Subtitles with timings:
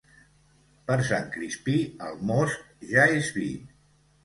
[0.87, 3.49] Per Sant Crispí el most ja és vi.